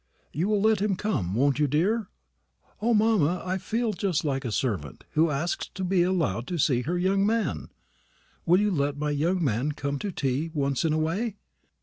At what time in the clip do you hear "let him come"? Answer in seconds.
0.59-1.35